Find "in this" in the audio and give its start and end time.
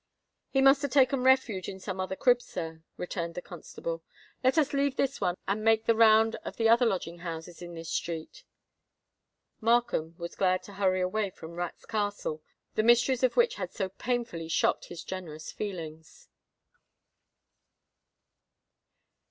7.61-7.91